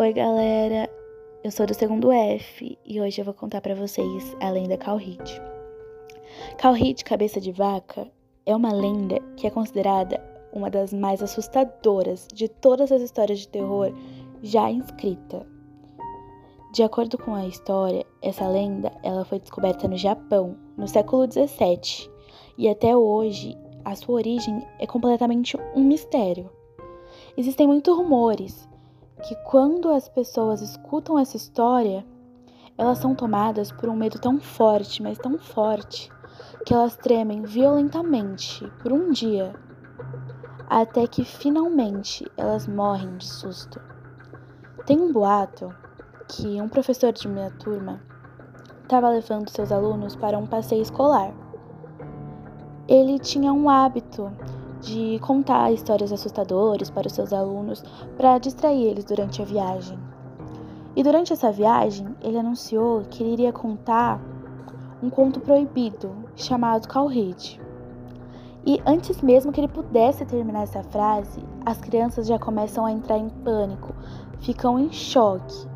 Oi, 0.00 0.14
galera. 0.14 0.88
Eu 1.44 1.50
sou 1.50 1.66
do 1.66 1.74
segundo 1.74 2.10
F 2.10 2.78
e 2.86 3.02
hoje 3.02 3.20
eu 3.20 3.24
vou 3.26 3.34
contar 3.34 3.60
para 3.60 3.74
vocês 3.74 4.34
a 4.40 4.48
lenda 4.48 4.78
Calhide. 4.78 5.38
Calhide, 6.56 7.04
cabeça 7.04 7.38
de 7.38 7.52
vaca, 7.52 8.10
é 8.46 8.56
uma 8.56 8.72
lenda 8.72 9.20
que 9.36 9.46
é 9.46 9.50
considerada 9.50 10.18
uma 10.54 10.70
das 10.70 10.90
mais 10.94 11.22
assustadoras 11.22 12.26
de 12.32 12.48
todas 12.48 12.90
as 12.90 13.02
histórias 13.02 13.40
de 13.40 13.48
terror 13.48 13.92
já 14.42 14.72
escrita. 14.72 15.46
De 16.72 16.82
acordo 16.82 17.18
com 17.18 17.34
a 17.34 17.46
história, 17.46 18.06
essa 18.22 18.48
lenda 18.48 18.90
ela 19.02 19.26
foi 19.26 19.38
descoberta 19.38 19.86
no 19.86 19.98
Japão 19.98 20.56
no 20.78 20.88
século 20.88 21.26
17 21.26 22.10
e 22.56 22.70
até 22.70 22.96
hoje 22.96 23.54
a 23.84 23.94
sua 23.94 24.14
origem 24.14 24.66
é 24.78 24.86
completamente 24.86 25.58
um 25.76 25.84
mistério. 25.84 26.50
Existem 27.36 27.66
muitos 27.66 27.94
rumores 27.94 28.69
que 29.20 29.36
quando 29.44 29.90
as 29.90 30.08
pessoas 30.08 30.60
escutam 30.60 31.18
essa 31.18 31.36
história, 31.36 32.04
elas 32.76 32.98
são 32.98 33.14
tomadas 33.14 33.70
por 33.70 33.88
um 33.88 33.96
medo 33.96 34.18
tão 34.18 34.40
forte, 34.40 35.02
mas 35.02 35.18
tão 35.18 35.38
forte, 35.38 36.10
que 36.64 36.74
elas 36.74 36.96
tremem 36.96 37.42
violentamente 37.42 38.66
por 38.82 38.92
um 38.92 39.10
dia, 39.10 39.54
até 40.68 41.06
que 41.06 41.24
finalmente 41.24 42.30
elas 42.36 42.66
morrem 42.66 43.16
de 43.16 43.26
susto. 43.26 43.80
Tem 44.86 44.98
um 45.00 45.12
boato 45.12 45.74
que 46.28 46.60
um 46.60 46.68
professor 46.68 47.12
de 47.12 47.28
minha 47.28 47.50
turma 47.50 48.00
estava 48.82 49.10
levando 49.10 49.50
seus 49.50 49.70
alunos 49.70 50.16
para 50.16 50.38
um 50.38 50.46
passeio 50.46 50.82
escolar. 50.82 51.32
Ele 52.88 53.18
tinha 53.18 53.52
um 53.52 53.68
hábito 53.68 54.32
de 54.80 55.18
contar 55.20 55.72
histórias 55.72 56.12
assustadoras 56.12 56.90
para 56.90 57.06
os 57.06 57.12
seus 57.12 57.32
alunos 57.32 57.82
para 58.16 58.38
distrair 58.38 58.84
eles 58.84 59.04
durante 59.04 59.42
a 59.42 59.44
viagem. 59.44 59.98
E 60.96 61.02
durante 61.02 61.32
essa 61.32 61.52
viagem, 61.52 62.14
ele 62.20 62.38
anunciou 62.38 63.02
que 63.02 63.22
ele 63.22 63.32
iria 63.34 63.52
contar 63.52 64.20
um 65.02 65.08
conto 65.08 65.40
proibido 65.40 66.10
chamado 66.34 66.88
Calride. 66.88 67.60
E 68.66 68.80
antes 68.84 69.22
mesmo 69.22 69.52
que 69.52 69.60
ele 69.60 69.68
pudesse 69.68 70.26
terminar 70.26 70.64
essa 70.64 70.82
frase, 70.82 71.42
as 71.64 71.78
crianças 71.78 72.26
já 72.26 72.38
começam 72.38 72.84
a 72.84 72.92
entrar 72.92 73.16
em 73.16 73.28
pânico, 73.28 73.94
ficam 74.40 74.78
em 74.78 74.92
choque. 74.92 75.66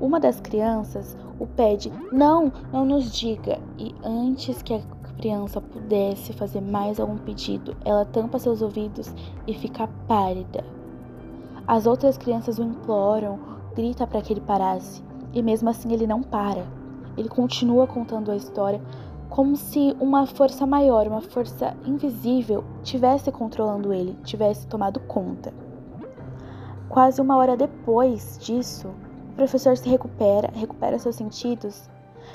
Uma 0.00 0.20
das 0.20 0.40
crianças 0.40 1.16
o 1.40 1.46
pede: 1.46 1.92
Não, 2.12 2.52
não 2.72 2.84
nos 2.84 3.10
diga. 3.10 3.58
E 3.76 3.94
antes 4.04 4.62
que 4.62 4.74
a 4.74 4.80
criança 5.18 5.60
pudesse 5.60 6.32
fazer 6.32 6.60
mais 6.60 7.00
algum 7.00 7.18
pedido, 7.18 7.76
ela 7.84 8.04
tampa 8.04 8.38
seus 8.38 8.62
ouvidos 8.62 9.12
e 9.46 9.52
fica 9.52 9.88
pálida. 10.06 10.64
As 11.66 11.86
outras 11.86 12.16
crianças 12.16 12.58
o 12.58 12.62
imploram, 12.62 13.38
grita 13.74 14.06
para 14.06 14.22
que 14.22 14.32
ele 14.32 14.40
parasse, 14.40 15.02
e 15.34 15.42
mesmo 15.42 15.68
assim 15.68 15.92
ele 15.92 16.06
não 16.06 16.22
para. 16.22 16.64
Ele 17.16 17.28
continua 17.28 17.86
contando 17.86 18.30
a 18.30 18.36
história 18.36 18.80
como 19.28 19.56
se 19.56 19.94
uma 20.00 20.24
força 20.24 20.66
maior, 20.66 21.06
uma 21.06 21.20
força 21.20 21.76
invisível, 21.84 22.64
tivesse 22.82 23.30
controlando 23.30 23.92
ele, 23.92 24.16
tivesse 24.24 24.66
tomado 24.66 25.00
conta. 25.00 25.52
Quase 26.88 27.20
uma 27.20 27.36
hora 27.36 27.56
depois 27.56 28.38
disso, 28.40 28.88
o 29.32 29.34
professor 29.34 29.76
se 29.76 29.88
recupera, 29.88 30.50
recupera 30.54 30.98
seus 30.98 31.16
sentidos 31.16 31.90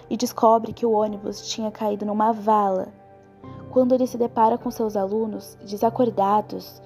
e 0.09 0.17
descobre 0.17 0.73
que 0.73 0.85
o 0.85 0.91
ônibus 0.91 1.47
tinha 1.47 1.71
caído 1.71 2.05
numa 2.05 2.31
vala. 2.31 2.87
Quando 3.71 3.93
ele 3.93 4.05
se 4.05 4.17
depara 4.17 4.57
com 4.57 4.69
seus 4.69 4.95
alunos, 4.95 5.57
desacordados, 5.63 6.81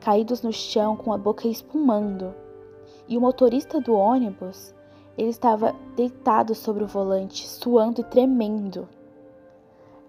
caídos 0.00 0.42
no 0.42 0.52
chão 0.52 0.96
com 0.96 1.12
a 1.12 1.18
boca 1.18 1.46
espumando, 1.46 2.34
e 3.08 3.18
o 3.18 3.20
motorista 3.20 3.80
do 3.80 3.94
ônibus, 3.94 4.74
ele 5.16 5.28
estava 5.28 5.74
deitado 5.94 6.54
sobre 6.54 6.82
o 6.82 6.86
volante, 6.86 7.46
suando 7.46 8.00
e 8.00 8.04
tremendo. 8.04 8.88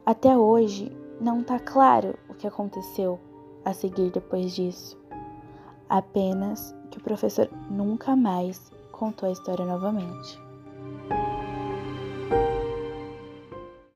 Até 0.05 0.37
hoje, 0.37 0.95
não 1.19 1.41
está 1.41 1.59
claro 1.59 2.15
o 2.29 2.33
que 2.33 2.47
aconteceu 2.47 3.19
a 3.65 3.73
seguir 3.73 4.11
depois 4.11 4.53
disso. 4.53 4.97
Apenas 5.89 6.75
que 6.89 6.97
o 6.97 7.03
professor 7.03 7.49
nunca 7.69 8.15
mais 8.15 8.71
contou 8.91 9.27
a 9.27 9.31
história 9.31 9.65
novamente. 9.65 10.39